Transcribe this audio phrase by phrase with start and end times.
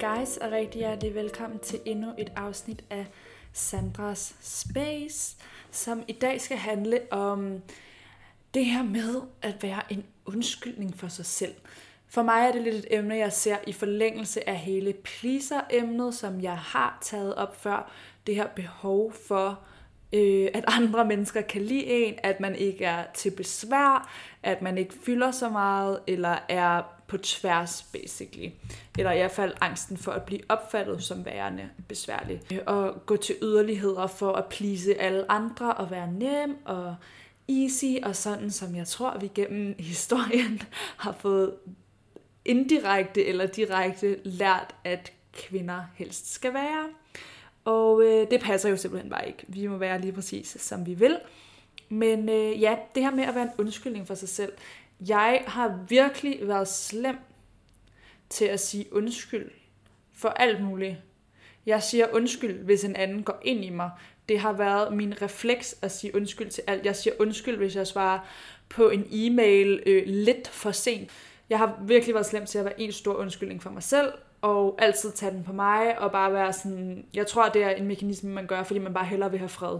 [0.00, 3.06] guys, og rigtig hjertelig velkommen til endnu et afsnit af
[3.52, 5.36] Sandras Space,
[5.70, 7.62] som i dag skal handle om
[8.54, 11.54] det her med at være en undskyldning for sig selv.
[12.08, 16.40] For mig er det lidt et emne, jeg ser i forlængelse af hele pleaser-emnet, som
[16.40, 17.90] jeg har taget op før.
[18.26, 19.60] Det her behov for,
[20.12, 24.10] øh, at andre mennesker kan lide en, at man ikke er til besvær,
[24.42, 28.50] at man ikke fylder så meget, eller er på tværs, basically.
[28.98, 32.40] Eller i hvert fald angsten for at blive opfattet som værende besværlig.
[32.66, 36.96] Og gå til yderligheder for at please alle andre og være nem og
[37.48, 40.62] easy og sådan, som jeg tror, vi gennem historien
[40.96, 41.54] har fået
[42.44, 46.88] indirekte eller direkte lært, at kvinder helst skal være.
[47.64, 49.44] Og øh, det passer jo simpelthen bare ikke.
[49.48, 51.18] Vi må være lige præcis, som vi vil.
[51.88, 54.52] Men øh, ja, det her med at være en undskyldning for sig selv.
[55.00, 57.16] Jeg har virkelig været slem
[58.28, 59.50] til at sige undskyld
[60.14, 60.96] for alt muligt.
[61.66, 63.90] Jeg siger undskyld, hvis en anden går ind i mig.
[64.28, 66.84] Det har været min refleks at sige undskyld til alt.
[66.84, 68.18] Jeg siger undskyld, hvis jeg svarer
[68.68, 71.10] på en e-mail øh, lidt for sent.
[71.50, 74.76] Jeg har virkelig været slem til at være en stor undskyldning for mig selv, og
[74.78, 78.30] altid tage den på mig, og bare være sådan, jeg tror, det er en mekanisme,
[78.30, 79.78] man gør, fordi man bare hellere vil have fred.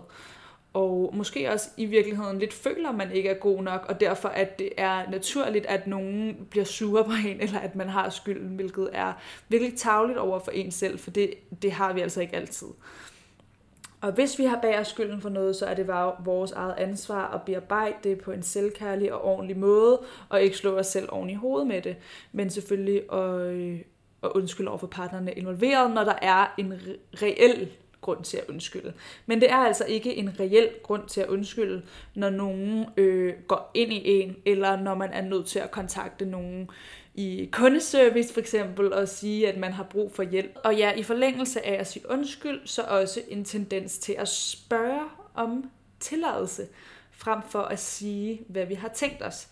[0.76, 4.28] Og måske også i virkeligheden lidt føler, at man ikke er god nok, og derfor
[4.28, 8.48] at det er naturligt, at nogen bliver sure på en, eller at man har skylden,
[8.48, 9.12] hvilket er
[9.48, 12.66] virkelig tavligt over for en selv, for det, det har vi altså ikke altid.
[14.00, 15.88] Og hvis vi har bag os skylden for noget, så er det
[16.24, 20.78] vores eget ansvar at bearbejde det på en selvkærlig og ordentlig måde, og ikke slå
[20.78, 21.96] os selv oven i hovedet med det,
[22.32, 23.80] men selvfølgelig at, øh,
[24.22, 26.74] at undskylde over for partnerne involveret, når der er en
[27.22, 27.68] reel
[28.06, 28.92] grund til at undskylde.
[29.26, 31.82] Men det er altså ikke en reel grund til at undskylde,
[32.14, 36.24] når nogen øh, går ind i en, eller når man er nødt til at kontakte
[36.24, 36.70] nogen
[37.14, 40.58] i kundeservice for eksempel, og sige, at man har brug for hjælp.
[40.64, 45.02] Og ja, i forlængelse af at sige undskyld, så også en tendens til at spørge
[45.34, 45.70] om
[46.00, 46.66] tilladelse,
[47.10, 49.48] frem for at sige, hvad vi har tænkt os.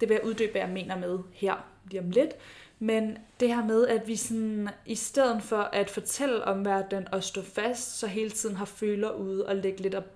[0.00, 1.54] Det vil jeg uddybe, hvad jeg mener med her
[1.90, 2.30] lige om lidt.
[2.78, 7.24] Men det her med, at vi sådan, i stedet for at fortælle om verden og
[7.24, 10.13] stå fast, så hele tiden har føler ude og lægge lidt op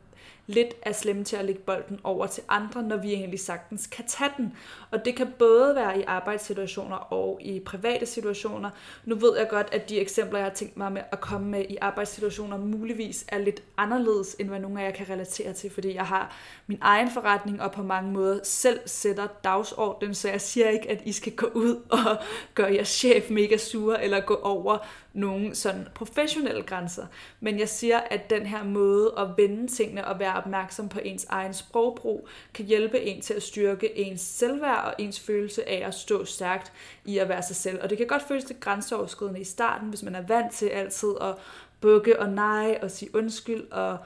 [0.49, 4.05] lidt er slemme til at lægge bolden over til andre, når vi egentlig sagtens kan
[4.07, 4.57] tage den.
[4.91, 8.71] Og det kan både være i arbejdssituationer og i private situationer.
[9.05, 11.65] Nu ved jeg godt, at de eksempler, jeg har tænkt mig med at komme med
[11.69, 15.95] i arbejdssituationer, muligvis er lidt anderledes, end hvad nogle af jer kan relatere til, fordi
[15.95, 16.37] jeg har
[16.67, 21.03] min egen forretning og på mange måder selv sætter dagsordenen, så jeg siger ikke, at
[21.05, 22.17] I skal gå ud og
[22.55, 24.79] gøre jeres chef mega sure eller gå over
[25.13, 27.07] nogle sådan professionelle grænser.
[27.41, 31.25] Men jeg siger, at den her måde at vende tingene og være opmærksom på ens
[31.25, 35.95] egen sprogbrug, kan hjælpe en til at styrke ens selvværd og ens følelse af at
[35.95, 36.73] stå stærkt
[37.05, 37.83] i at være sig selv.
[37.83, 41.15] Og det kan godt føles lidt grænseoverskridende i starten, hvis man er vant til altid
[41.21, 41.35] at
[41.81, 43.99] bukke og nej og sige undskyld og,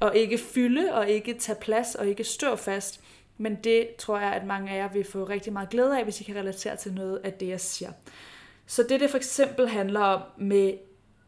[0.00, 3.00] og ikke fylde og ikke tage plads og ikke stå fast.
[3.38, 6.20] Men det tror jeg, at mange af jer vil få rigtig meget glæde af, hvis
[6.20, 7.92] I kan relatere til noget af det, jeg siger.
[8.66, 10.74] Så det, det for eksempel handler om med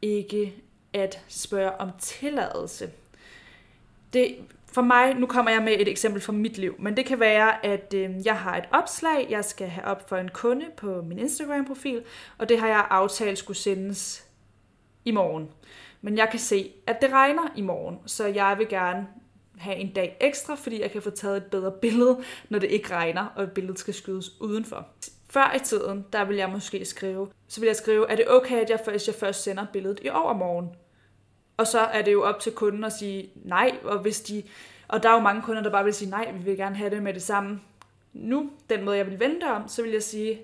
[0.02, 0.54] ikke
[0.92, 2.90] at spørge om tilladelse.
[4.12, 4.36] Det,
[4.72, 7.66] for mig, nu kommer jeg med et eksempel fra mit liv, men det kan være,
[7.66, 11.18] at øh, jeg har et opslag, jeg skal have op for en kunde på min
[11.18, 12.02] Instagram-profil,
[12.38, 14.24] og det har jeg aftalt skulle sendes
[15.04, 15.48] i morgen.
[16.00, 19.06] Men jeg kan se, at det regner i morgen, så jeg vil gerne
[19.58, 22.94] have en dag ekstra, fordi jeg kan få taget et bedre billede, når det ikke
[22.94, 24.86] regner, og billedet skal skydes udenfor.
[25.30, 28.56] Før i tiden, der vil jeg måske skrive, så vil jeg skrive, er det okay,
[28.56, 30.68] at jeg, først, jeg først sender billedet i overmorgen?
[31.58, 34.42] Og så er det jo op til kunden at sige nej, og hvis de,
[34.88, 36.90] og der er jo mange kunder, der bare vil sige nej, vi vil gerne have
[36.90, 37.60] det med det samme.
[38.12, 40.40] Nu, den måde jeg vil vente om, så vil jeg sige,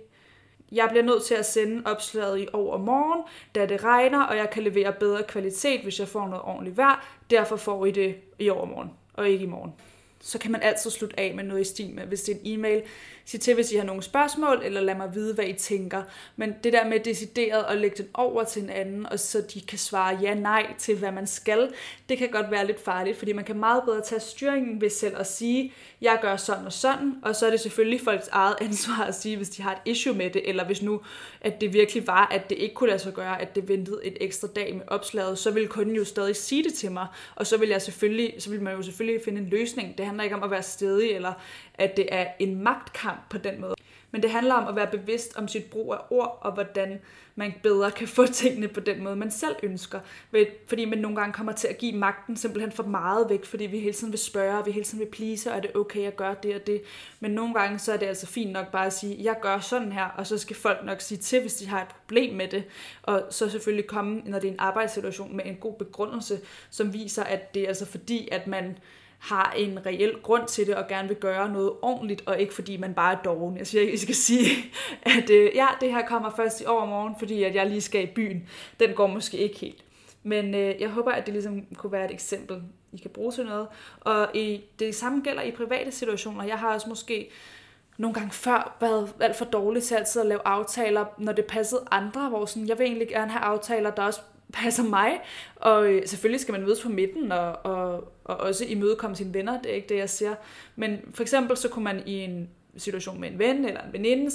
[0.73, 3.23] jeg bliver nødt til at sende opslaget i overmorgen,
[3.55, 7.07] da det regner, og jeg kan levere bedre kvalitet, hvis jeg får noget ordentligt vejr.
[7.31, 9.73] Derfor får I det i overmorgen, og ikke i morgen
[10.25, 12.59] så kan man altid slutte af med noget i stil med, hvis det er en
[12.59, 12.83] e-mail.
[13.27, 16.03] Sig til, hvis I har nogle spørgsmål, eller lad mig vide, hvad I tænker.
[16.37, 19.61] Men det der med decideret at lægge den over til en anden, og så de
[19.61, 21.73] kan svare ja, nej til, hvad man skal,
[22.09, 25.15] det kan godt være lidt farligt, fordi man kan meget bedre tage styringen ved selv
[25.19, 29.05] at sige, jeg gør sådan og sådan, og så er det selvfølgelig folks eget ansvar
[29.05, 31.01] at sige, hvis de har et issue med det, eller hvis nu,
[31.41, 34.17] at det virkelig var, at det ikke kunne lade sig gøre, at det ventede et
[34.21, 37.57] ekstra dag med opslaget, så ville kunden jo stadig sige det til mig, og så
[37.57, 39.99] vil jeg selvfølgelig, så vil man jo selvfølgelig finde en løsning.
[39.99, 41.33] Det handler ikke om at være stedig, eller
[41.75, 43.75] at det er en magtkamp på den måde.
[44.11, 47.01] Men det handler om at være bevidst om sit brug af ord, og hvordan
[47.35, 50.01] man bedre kan få tingene på den måde, man selv ønsker.
[50.67, 53.79] Fordi man nogle gange kommer til at give magten simpelthen for meget væk, fordi vi
[53.79, 56.17] hele tiden vil spørge, og vi hele tiden vil please, og er det okay at
[56.17, 56.83] gøre det og det.
[57.21, 59.93] Men nogle gange så er det altså fint nok bare at sige, jeg gør sådan
[59.93, 62.65] her, og så skal folk nok sige til, hvis de har et problem med det.
[63.03, 67.25] Og så selvfølgelig komme, når det er en arbejdssituation, med en god begrundelse, som viser,
[67.25, 68.79] at det er altså fordi, at man
[69.25, 72.77] har en reel grund til det og gerne vil gøre noget ordentligt, og ikke fordi
[72.77, 73.59] man bare er doven.
[73.59, 74.51] Jeg siger ikke, I skal sige,
[75.19, 78.07] at øh, ja, det her kommer først i overmorgen, fordi at jeg lige skal i
[78.07, 78.49] byen.
[78.81, 79.85] Den går måske ikke helt.
[80.23, 82.63] Men øh, jeg håber, at det ligesom kunne være et eksempel,
[82.93, 83.67] I kan bruge til noget.
[84.01, 86.45] Og i, det samme gælder i private situationer.
[86.45, 87.31] Jeg har også måske
[87.99, 91.85] nogle gange før været alt for dårlig til altid at lave aftaler, når det passede
[91.91, 94.21] andre, hvor sådan, jeg vil egentlig gerne have aftaler, der også
[94.55, 95.21] passer mig.
[95.57, 99.63] Og øh, selvfølgelig skal man mødes på midten og, og, og også imødekomme sine venner,
[99.63, 100.35] det er ikke det, jeg siger.
[100.77, 104.31] Men for eksempel så kunne man i en situation med en ven eller en veninde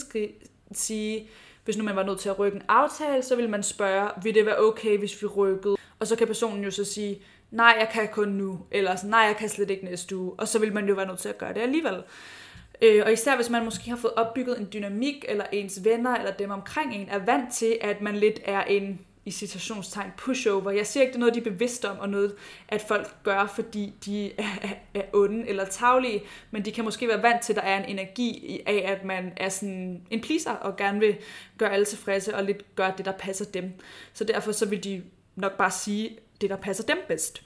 [0.72, 1.30] sige,
[1.66, 4.36] hvis nu man var nødt til at rykke en aftale, så ville man spørge, vil
[4.36, 5.78] det være okay, hvis vi rykkede?
[6.00, 7.22] Og så kan personen jo så sige,
[7.52, 10.48] nej, jeg kan kun nu, eller sådan, nej, jeg kan slet ikke næste uge, og
[10.48, 12.04] så vil man jo være nødt til at gøre det alligevel.
[12.82, 16.32] Øh, og især hvis man måske har fået opbygget en dynamik, eller ens venner, eller
[16.32, 19.00] dem omkring en, er vant til, at man lidt er en
[19.30, 20.72] i citationstegn pushover.
[20.72, 22.36] Jeg siger ikke, det er noget, de er bevidste om, og noget,
[22.68, 26.22] at folk gør, fordi de er, er, onde eller taglige,
[26.52, 29.34] men de kan måske være vant til, at der er en energi af, at man
[29.38, 31.18] er sådan en pleaser, og gerne vil
[31.58, 33.72] gøre alle tilfredse, og lidt gøre det, der passer dem.
[34.14, 35.04] Så derfor så vil de
[35.36, 37.44] nok bare sige det, der passer dem bedst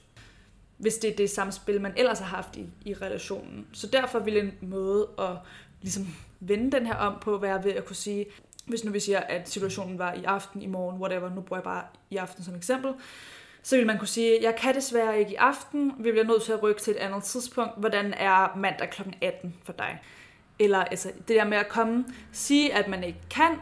[0.76, 3.66] hvis det er det samspil, man ellers har haft i, i relationen.
[3.72, 5.36] Så derfor vil en måde at
[5.82, 6.06] ligesom
[6.40, 8.26] vende den her om på være ved at kunne sige,
[8.66, 11.64] hvis nu vi siger, at situationen var i aften, i morgen, whatever, nu bruger jeg
[11.64, 12.92] bare i aften som eksempel,
[13.62, 16.52] så vil man kunne sige, jeg kan desværre ikke i aften, vi bliver nødt til
[16.52, 17.72] at rykke til et andet tidspunkt.
[17.76, 19.02] Hvordan er mandag kl.
[19.22, 20.00] 18 for dig?
[20.58, 23.58] Eller altså, det der med at komme, sige, at man ikke kan,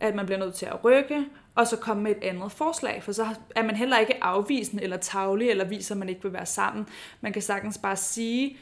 [0.00, 3.12] at man bliver nødt til at rykke, og så komme med et andet forslag, for
[3.12, 3.26] så
[3.56, 6.86] er man heller ikke afvisende eller tavlig, eller viser, at man ikke vil være sammen.
[7.20, 8.58] Man kan sagtens bare sige,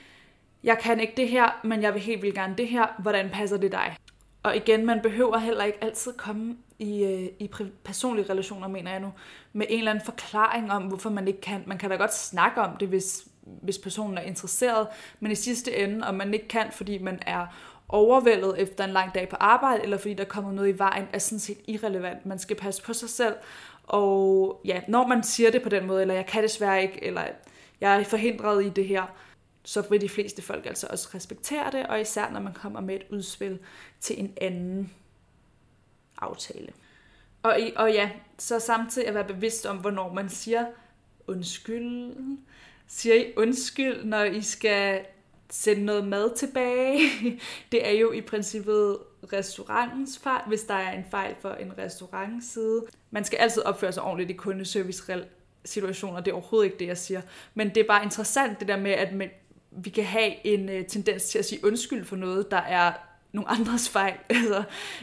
[0.64, 3.56] jeg kan ikke det her, men jeg vil helt vildt gerne det her, hvordan passer
[3.56, 3.96] det dig?
[4.44, 7.50] Og igen, man behøver heller ikke altid komme i, øh, i
[7.84, 9.12] personlige relationer, mener jeg nu,
[9.52, 11.62] med en eller anden forklaring om, hvorfor man ikke kan.
[11.66, 14.86] Man kan da godt snakke om det, hvis, hvis personen er interesseret,
[15.20, 17.46] men i sidste ende, om man ikke kan, fordi man er
[17.88, 21.18] overvældet efter en lang dag på arbejde, eller fordi der kommer noget i vejen, er
[21.18, 22.26] sådan set irrelevant.
[22.26, 23.34] Man skal passe på sig selv,
[23.84, 27.22] og ja, når man siger det på den måde, eller jeg kan desværre ikke, eller
[27.80, 29.02] jeg er forhindret i det her,
[29.64, 32.94] så vil de fleste folk altså også respektere det, og især når man kommer med
[32.94, 33.58] et udspil
[34.00, 34.92] til en anden
[36.18, 36.72] aftale.
[37.42, 40.66] Og, og ja, så samtidig at være bevidst om, hvornår man siger
[41.26, 42.16] undskyld.
[42.86, 45.00] Siger I undskyld, når I skal
[45.50, 47.00] sende noget mad tilbage?
[47.72, 48.98] Det er jo i princippet
[49.32, 52.82] restaurantens fejl, hvis der er en fejl for en restaurantside.
[53.10, 55.02] Man skal altid opføre sig ordentligt i kundeservice
[55.64, 57.22] situationer, det er overhovedet ikke det, jeg siger.
[57.54, 59.14] Men det er bare interessant det der med, at
[59.76, 62.92] vi kan have en øh, tendens til at sige undskyld for noget, der er
[63.34, 64.62] nogle andres fejl, altså,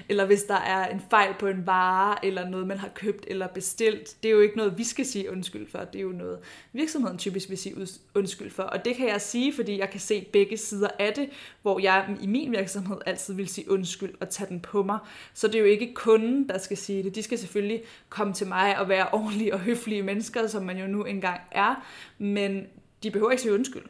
[0.10, 3.48] eller hvis der er en fejl på en vare, eller noget, man har købt eller
[3.48, 4.24] bestilt.
[4.24, 6.40] Det er jo ikke noget, vi skal sige undskyld for, det er jo noget,
[6.74, 7.76] virksomheden typisk vil sige
[8.16, 8.64] undskyld for.
[8.64, 11.30] Og det kan jeg sige, fordi jeg kan se begge sider af det,
[11.62, 15.00] hvor jeg i min virksomhed altid vil sige undskyld og tage den på mig.
[15.34, 17.16] Så det er jo ikke kunden, der skal sige det.
[17.16, 20.88] De skal selvfølgelig komme til mig og være ordentlige og høflige mennesker, som man jo
[20.88, 21.86] nu engang er,
[22.18, 22.66] men
[23.04, 23.84] de behøver ikke sige undskyld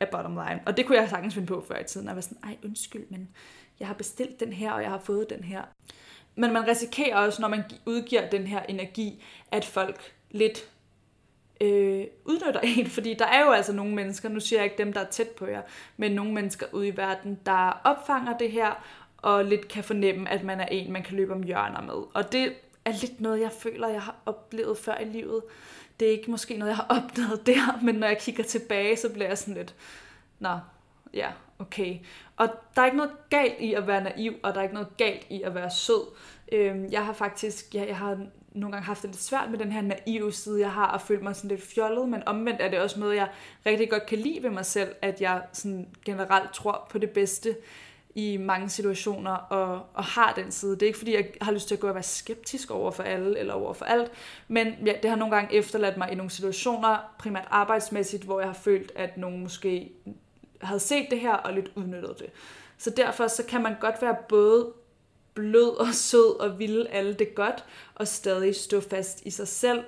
[0.00, 0.60] af bottom line.
[0.66, 2.08] Og det kunne jeg sagtens finde på før i tiden.
[2.08, 3.28] at være sådan, ej undskyld, men
[3.80, 5.62] jeg har bestilt den her, og jeg har fået den her.
[6.34, 10.68] Men man risikerer også, når man udgiver den her energi, at folk lidt
[11.60, 14.92] øh, udnytter en, fordi der er jo altså nogle mennesker, nu siger jeg ikke dem,
[14.92, 15.62] der er tæt på jer,
[15.96, 18.84] men nogle mennesker ude i verden, der opfanger det her,
[19.16, 22.04] og lidt kan fornemme, at man er en, man kan løbe om hjørner med.
[22.14, 22.52] Og det
[22.84, 25.42] er lidt noget, jeg føler, jeg har oplevet før i livet.
[26.00, 29.12] Det er ikke måske noget, jeg har opnået der, men når jeg kigger tilbage, så
[29.12, 29.74] bliver jeg sådan lidt,
[30.38, 30.58] nå,
[31.14, 31.28] ja,
[31.58, 31.98] okay.
[32.36, 34.96] Og der er ikke noget galt i at være naiv, og der er ikke noget
[34.96, 36.02] galt i at være sød.
[36.52, 39.72] Øhm, jeg har faktisk, ja, jeg har nogle gange haft det lidt svært med den
[39.72, 42.80] her naive side, jeg har, og følt mig sådan lidt fjollet, men omvendt er det
[42.80, 43.28] også noget, jeg
[43.66, 47.56] rigtig godt kan lide ved mig selv, at jeg sådan generelt tror på det bedste
[48.14, 50.72] i mange situationer og, og har den side.
[50.72, 53.02] Det er ikke fordi, jeg har lyst til at gå og være skeptisk over for
[53.02, 54.10] alle eller over for alt,
[54.48, 58.48] men ja, det har nogle gange efterladt mig i nogle situationer, primært arbejdsmæssigt, hvor jeg
[58.48, 59.92] har følt, at nogen måske
[60.60, 62.30] havde set det her og lidt udnyttet det.
[62.78, 64.72] Så derfor så kan man godt være både
[65.34, 69.84] blød og sød og ville alle det godt, og stadig stå fast i sig selv,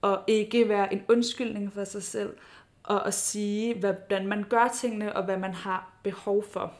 [0.00, 2.36] og ikke være en undskyldning for sig selv,
[2.82, 6.72] og at sige, hvordan man gør tingene, og hvad man har behov for.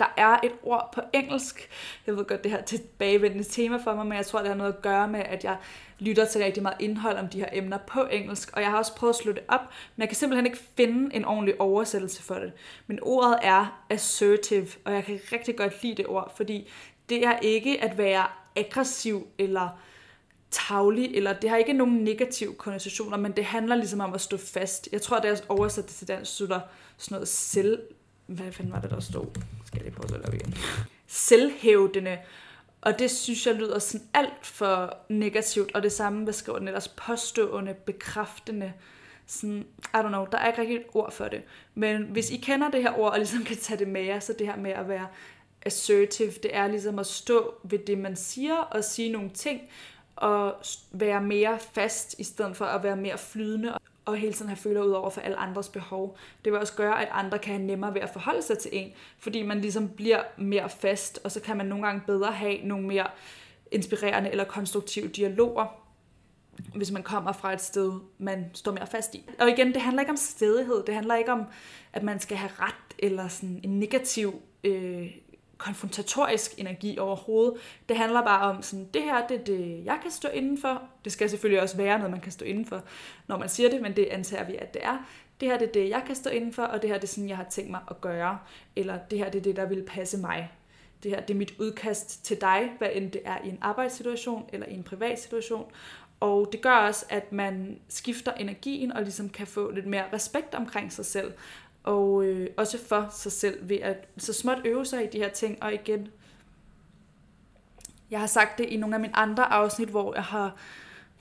[0.00, 1.70] Der er et ord på engelsk,
[2.06, 4.72] jeg ved godt, det her tilbagevendende tema for mig, men jeg tror, det har noget
[4.72, 5.56] at gøre med, at jeg
[5.98, 8.94] lytter til rigtig meget indhold om de her emner på engelsk, og jeg har også
[8.94, 9.60] prøvet at slå det op,
[9.96, 12.52] men jeg kan simpelthen ikke finde en ordentlig oversættelse for det.
[12.86, 16.70] Men ordet er assertive, og jeg kan rigtig godt lide det ord, fordi
[17.08, 18.26] det er ikke at være
[18.56, 19.68] aggressiv eller
[20.50, 24.36] tavlig, eller det har ikke nogen negative konnotationer, men det handler ligesom om at stå
[24.36, 24.88] fast.
[24.92, 26.60] Jeg tror, det er oversat til dansk, slutter
[26.96, 27.82] sådan noget selv...
[28.26, 29.26] Hvad fanden var det, der stod?
[29.64, 30.54] Skal jeg lige prøve at lave igen?
[31.06, 32.18] Selvhævdende.
[32.80, 36.88] Og det synes jeg lyder sådan alt for negativt, og det samme beskriver den ellers
[36.88, 38.72] påstående, bekræftende.
[39.26, 41.42] Sådan, I don't know, der er ikke rigtig et ord for det.
[41.74, 44.34] Men hvis I kender det her ord, og ligesom kan tage det med jer, så
[44.38, 45.06] det her med at være
[45.62, 49.60] assertive, det er ligesom at stå ved det, man siger, og sige nogle ting,
[50.16, 50.54] og
[50.90, 54.82] være mere fast, i stedet for at være mere flydende, og hele tiden have føler
[54.82, 56.18] ud over for alle andres behov.
[56.44, 58.92] Det vil også gøre, at andre kan have nemmere ved at forholde sig til en,
[59.18, 62.86] fordi man ligesom bliver mere fast, og så kan man nogle gange bedre have nogle
[62.86, 63.06] mere
[63.70, 65.66] inspirerende eller konstruktive dialoger,
[66.74, 69.28] hvis man kommer fra et sted, man står mere fast i.
[69.38, 71.42] Og igen, det handler ikke om stedighed, det handler ikke om,
[71.92, 75.10] at man skal have ret, eller sådan en negativ øh,
[75.58, 77.54] konfrontatorisk energi overhovedet.
[77.88, 80.82] Det handler bare om, sådan, det her det er det, jeg kan stå indenfor.
[81.04, 82.82] Det skal selvfølgelig også være noget, man kan stå indenfor,
[83.26, 84.98] når man siger det, men det antager vi, at det er.
[85.40, 87.28] Det her det er det, jeg kan stå indenfor, og det her det er sådan,
[87.28, 88.38] jeg har tænkt mig at gøre.
[88.76, 90.52] Eller det her det er det, der vil passe mig.
[91.02, 94.50] Det her det er mit udkast til dig, hvad end det er i en arbejdssituation
[94.52, 95.72] eller i en privat situation.
[96.20, 100.54] Og det gør også, at man skifter energien og ligesom kan få lidt mere respekt
[100.54, 101.32] omkring sig selv
[101.86, 105.28] og øh, også for sig selv ved at så småt øve sig i de her
[105.28, 106.08] ting, og igen,
[108.10, 110.56] jeg har sagt det i nogle af mine andre afsnit, hvor jeg har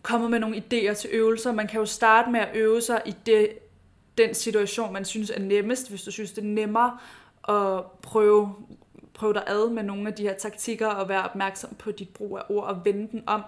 [0.02, 1.52] kommet med nogle idéer til øvelser.
[1.52, 3.50] Man kan jo starte med at øve sig i det,
[4.18, 6.98] den situation, man synes er nemmest, hvis du synes, det er nemmere
[7.50, 8.56] at prøve,
[9.14, 12.38] prøve dig ad med nogle af de her taktikker og være opmærksom på dit brug
[12.38, 13.42] af ord og vende den om.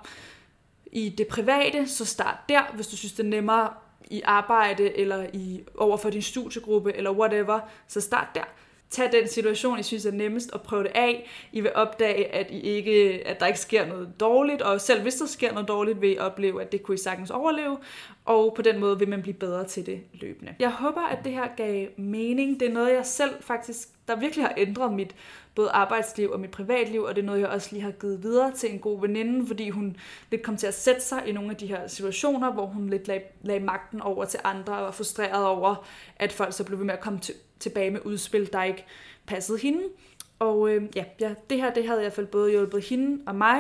[0.91, 3.69] I det private, så start der, hvis du synes, det er nemmere
[4.11, 8.43] i arbejde, eller i over for din studiegruppe, eller whatever, så start der.
[8.89, 11.29] Tag den situation, I synes er nemmest, og prøv det af.
[11.51, 15.15] I vil opdage, at, I ikke, at der ikke sker noget dårligt, og selv hvis
[15.15, 17.77] der sker noget dårligt, vil I opleve, at det kunne I sagtens overleve,
[18.27, 20.55] og på den måde vil man blive bedre til det løbende.
[20.59, 22.59] Jeg håber, at det her gav mening.
[22.59, 25.15] Det er noget, jeg selv faktisk, der virkelig har ændret mit
[25.55, 28.51] både arbejdsliv og mit privatliv, og det er noget, jeg også lige har givet videre
[28.51, 29.97] til en god veninde, fordi hun
[30.31, 33.07] lidt kom til at sætte sig i nogle af de her situationer, hvor hun lidt
[33.07, 36.85] lag, lag magten over til andre og var frustreret over, at folk så blev ved
[36.85, 38.85] med at komme til, tilbage med udspil, der ikke
[39.25, 39.83] passede hende.
[40.39, 43.35] Og øh, ja, ja, det her det havde i hvert fald både hjulpet hende og
[43.35, 43.59] mig,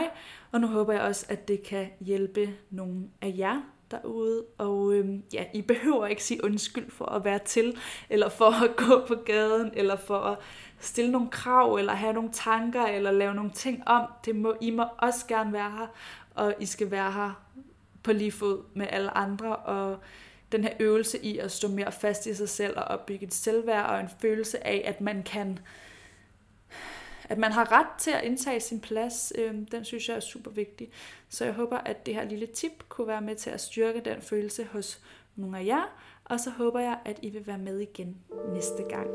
[0.51, 4.45] og nu håber jeg også, at det kan hjælpe nogle af jer derude.
[4.57, 7.77] Og øhm, ja, I behøver ikke sige undskyld for at være til,
[8.09, 10.37] eller for at gå på gaden, eller for at
[10.79, 14.07] stille nogle krav, eller have nogle tanker, eller lave nogle ting om.
[14.25, 15.87] Det må, I må også gerne være her,
[16.35, 17.43] og I skal være her
[18.03, 19.97] på lige fod med alle andre, og
[20.51, 23.89] den her øvelse i at stå mere fast i sig selv og opbygge et selvværd
[23.89, 25.59] og en følelse af, at man kan
[27.29, 30.51] at man har ret til at indtage sin plads, øh, den synes jeg er super
[30.51, 30.89] vigtig.
[31.29, 34.21] Så jeg håber, at det her lille tip kunne være med til at styrke den
[34.21, 34.99] følelse hos
[35.35, 38.17] nogle af jer, og så håber jeg, at I vil være med igen
[38.53, 39.07] næste gang.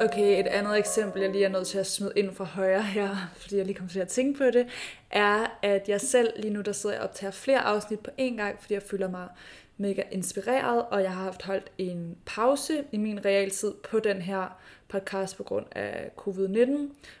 [0.00, 3.16] Okay, et andet eksempel, jeg lige er nødt til at smide ind fra højre her,
[3.36, 4.66] fordi jeg lige kom til at tænke på det,
[5.10, 8.60] er, at jeg selv lige nu, der sidder og optager flere afsnit på én gang,
[8.60, 9.28] fordi jeg føler mig
[9.76, 14.58] mega inspireret, og jeg har haft holdt en pause i min realtid på den her
[14.88, 16.70] podcast på grund af covid-19,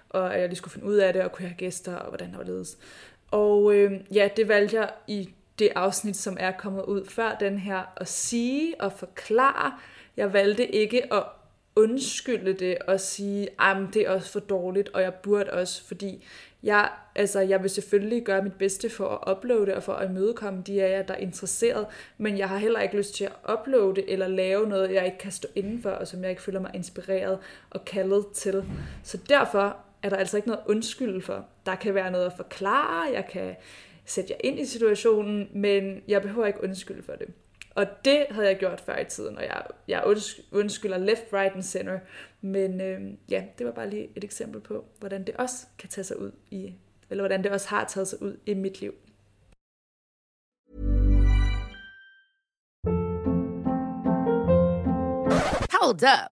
[0.08, 2.30] og at jeg lige skulle finde ud af det, og kunne have gæster, og hvordan
[2.30, 2.78] det var ledes.
[3.30, 7.58] Og øh, ja, det valgte jeg i det afsnit, som er kommet ud før den
[7.58, 9.72] her, at sige og forklare.
[10.16, 11.22] Jeg valgte ikke at
[11.76, 16.24] undskylde det og sige, at det er også for dårligt, og jeg burde også, fordi
[16.64, 20.62] jeg, altså, jeg vil selvfølgelig gøre mit bedste for at uploade og for at imødekomme
[20.66, 21.86] de af jer, der er interesseret,
[22.18, 25.32] men jeg har heller ikke lyst til at uploade eller lave noget, jeg ikke kan
[25.32, 27.38] stå indenfor, og som jeg ikke føler mig inspireret
[27.70, 28.64] og kaldet til.
[29.02, 31.46] Så derfor er der altså ikke noget undskyld for.
[31.66, 33.56] Der kan være noget at forklare, jeg kan
[34.04, 37.28] sætte jer ind i situationen, men jeg behøver ikke undskylde for det.
[37.74, 40.04] Og det havde jeg gjort før i tiden, og jeg, jeg
[40.52, 41.98] undskylder left, right and center.
[42.40, 43.00] Men øh,
[43.30, 46.32] ja, det var bare lige et eksempel på, hvordan det også kan tage sig ud
[46.50, 46.74] i,
[47.10, 48.94] eller hvordan det også har taget sig ud i mit liv.
[55.72, 56.33] Hold up.